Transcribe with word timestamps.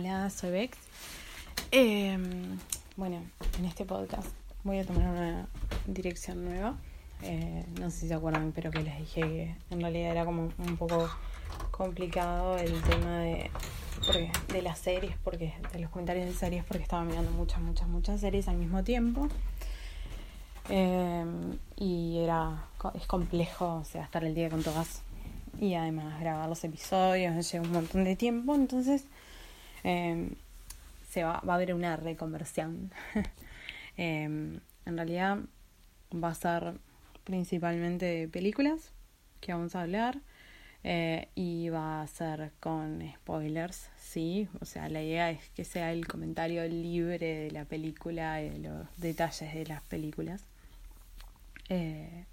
Hola, 0.00 0.30
soy 0.30 0.50
Bex. 0.50 0.78
Em, 1.72 2.56
bueno, 2.96 3.22
en 3.58 3.64
este 3.66 3.84
podcast 3.84 4.28
voy 4.64 4.78
a 4.78 4.86
tomar 4.86 5.06
una 5.10 5.46
dirección 5.86 6.42
nueva. 6.42 6.74
Eh, 7.20 7.66
no 7.78 7.90
sé 7.90 7.98
si 7.98 8.08
se 8.08 8.14
acuerdan, 8.14 8.52
pero 8.52 8.70
que 8.70 8.80
les 8.80 8.98
dije 8.98 9.20
que 9.20 9.56
en 9.68 9.82
realidad 9.82 10.12
era 10.12 10.24
como 10.24 10.54
un 10.56 10.76
poco 10.78 11.06
complicado 11.70 12.56
el 12.56 12.80
tema 12.80 13.18
de, 13.18 13.50
de 14.50 14.62
las 14.62 14.78
series, 14.78 15.18
porque 15.22 15.52
de 15.70 15.80
los 15.80 15.90
comentarios 15.90 16.24
de 16.24 16.32
series, 16.32 16.64
porque 16.64 16.82
estaba 16.82 17.04
mirando 17.04 17.30
muchas, 17.32 17.60
muchas, 17.60 17.86
muchas 17.86 18.22
series 18.22 18.48
al 18.48 18.56
mismo 18.56 18.82
tiempo. 18.82 19.28
Em, 20.70 21.58
y 21.76 22.20
era 22.20 22.64
es 22.94 23.06
complejo, 23.06 23.84
o 23.84 23.98
estar 23.98 24.24
el 24.24 24.34
día 24.34 24.48
con 24.48 24.62
todas 24.62 25.02
y 25.60 25.74
además 25.74 26.18
grabar 26.20 26.48
los 26.48 26.64
episodios 26.64 27.52
lleva 27.52 27.66
un 27.66 27.72
montón 27.72 28.04
de 28.04 28.16
tiempo, 28.16 28.54
entonces 28.54 29.04
Em, 29.84 30.34
se 31.08 31.24
va, 31.24 31.40
va, 31.40 31.54
a 31.54 31.56
haber 31.56 31.74
una 31.74 31.96
reconversión. 31.96 32.92
Em, 33.96 34.60
en 34.86 34.96
realidad 34.96 35.38
va 36.14 36.30
a 36.30 36.34
ser 36.34 36.74
principalmente 37.24 38.28
películas 38.28 38.92
que 39.40 39.52
vamos 39.52 39.74
a 39.74 39.82
hablar 39.82 40.20
eh, 40.82 41.28
y 41.34 41.68
va 41.68 42.00
a 42.00 42.06
ser 42.06 42.52
con 42.60 43.02
spoilers, 43.16 43.90
sí, 43.98 44.48
o 44.60 44.64
sea, 44.64 44.88
la 44.88 45.02
idea 45.02 45.30
es 45.30 45.50
que 45.50 45.64
sea 45.64 45.92
el 45.92 46.06
comentario 46.06 46.66
libre 46.66 47.18
de 47.18 47.50
la 47.50 47.66
película 47.66 48.42
y 48.42 48.48
de 48.48 48.58
los 48.60 48.86
detalles 48.96 49.52
de 49.52 49.66
las 49.66 49.82
películas. 49.82 50.42
Eh, 51.68 52.24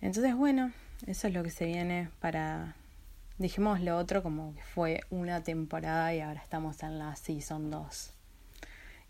entonces, 0.00 0.34
bueno, 0.34 0.72
eso 1.06 1.28
es 1.28 1.34
lo 1.34 1.42
que 1.42 1.50
se 1.50 1.66
viene 1.66 2.08
para 2.20 2.74
dijimos 3.38 3.80
lo 3.80 3.96
otro 3.98 4.22
como 4.22 4.54
que 4.54 4.62
fue 4.62 5.00
una 5.10 5.42
temporada 5.42 6.14
y 6.14 6.20
ahora 6.20 6.40
estamos 6.40 6.82
en 6.82 6.98
la 6.98 7.14
season 7.16 7.70
2. 7.70 8.12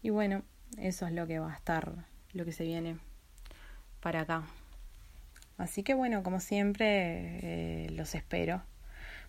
Y 0.03 0.11
bueno, 0.11 0.43
eso 0.79 1.07
es 1.07 1.13
lo 1.13 1.27
que 1.27 1.39
va 1.39 1.53
a 1.53 1.57
estar, 1.57 1.93
lo 2.33 2.45
que 2.45 2.53
se 2.53 2.65
viene 2.65 2.99
para 4.01 4.23
acá. 4.23 4.45
Así 5.59 5.83
que 5.83 5.95
bueno, 5.95 6.23
como 6.23 6.41
siempre, 6.41 7.87
eh, 7.87 7.91
los 7.91 8.15
espero. 8.15 8.63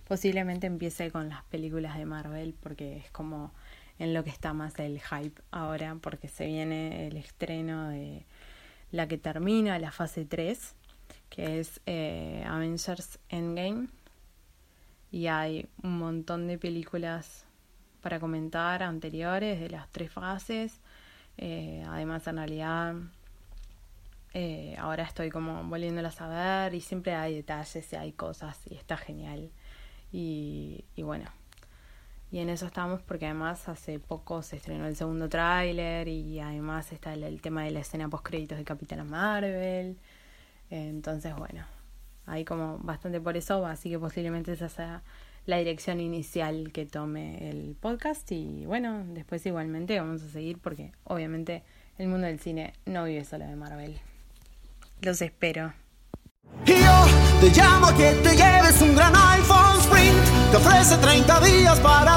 Posiblemente 0.08 0.68
empiece 0.68 1.12
con 1.12 1.30
las 1.30 1.44
películas 1.46 1.98
de 1.98 2.06
Marvel 2.06 2.56
porque 2.62 2.98
es 2.98 3.12
como 3.12 3.52
en 4.00 4.14
lo 4.14 4.24
que 4.24 4.30
está 4.30 4.54
más 4.54 4.78
el 4.80 5.02
hype 5.02 5.42
ahora 5.52 5.98
porque 6.02 6.28
se 6.28 6.46
viene 6.46 7.08
el 7.08 7.18
estreno 7.18 7.90
de 7.90 8.26
la 8.92 9.08
que 9.08 9.18
termina 9.18 9.80
la 9.80 9.92
fase 9.92 10.24
3 10.24 10.76
que 11.30 11.60
es 11.60 11.82
eh, 11.86 12.44
Avengers 12.48 13.20
Endgame 13.30 13.88
y 15.12 15.28
hay 15.28 15.68
un 15.84 15.98
montón 15.98 16.48
de 16.48 16.58
películas 16.58 17.46
para 18.02 18.20
comentar 18.20 18.84
anteriores 18.84 19.60
de 19.60 19.70
las 19.70 19.90
tres 19.90 20.12
fases. 20.12 20.80
Eh, 21.38 21.84
además, 21.88 22.28
en 22.28 22.38
realidad, 22.38 22.96
eh, 24.34 24.76
ahora 24.80 25.04
estoy 25.04 25.30
como 25.30 25.64
volviéndolas 25.64 26.22
a 26.22 26.28
ver 26.28 26.74
y 26.74 26.82
siempre 26.82 27.16
hay 27.16 27.36
detalles 27.36 27.92
y 27.94 27.96
hay 27.96 28.12
cosas 28.14 28.60
y 28.70 28.76
está 28.76 28.98
genial. 28.98 29.50
Y, 30.12 30.86
y 30.96 31.04
bueno, 31.04 31.30
y 32.32 32.40
en 32.40 32.50
eso 32.50 32.66
estamos 32.66 33.02
porque 33.02 33.26
además 33.26 33.70
hace 33.70 34.00
poco 34.00 34.42
se 34.42 34.58
estrenó 34.58 34.88
el 34.88 34.96
segundo 34.96 35.30
tráiler 35.30 36.08
y 36.08 36.40
además 36.40 36.92
está 36.92 37.14
el, 37.14 37.42
tema 37.42 37.64
de 37.64 37.72
la 37.72 37.80
escena 37.80 38.10
post 38.10 38.26
créditos 38.26 38.58
de 38.58 38.66
Capitana 38.66 39.04
Marvel. 39.06 39.98
entonces, 40.70 41.36
bueno, 41.36 41.66
hay 42.28 42.46
como 42.46 42.78
bastante 42.80 43.20
por 43.20 43.36
eso, 43.38 43.66
así 43.66 43.90
que 43.90 43.98
posiblemente 43.98 44.52
esa 44.52 44.70
sea 44.70 45.02
la 45.46 45.58
dirección 45.58 46.02
inicial 46.02 46.72
que 46.74 46.86
tome 46.86 47.50
el 47.50 47.76
podcast 47.80 48.30
y 48.32 48.66
bueno, 48.66 49.06
después 49.08 49.46
igualmente 49.46 49.98
vamos 49.98 50.22
a 50.22 50.30
seguir 50.30 50.60
porque 50.60 50.92
obviamente 51.06 51.64
el 51.98 52.10
mundo 52.10 52.28
del 52.28 52.40
cine 52.40 52.74
no 52.86 53.06
vive 53.06 53.24
solo 53.24 53.46
de 53.46 53.56
Marvel. 53.56 53.98
Los 55.02 55.22
espero. 55.22 55.74
te 56.66 57.50
llamo 57.50 57.96
que 57.96 58.12
te 58.24 58.36
lleves 58.36 58.82
un 58.82 58.94
gran 58.96 59.16
iPhone 59.16 59.80
Sprint, 59.80 60.52
te 60.52 60.58
ofrece 60.58 60.98
30 60.98 61.40
días 61.40 61.80
para. 61.80 62.17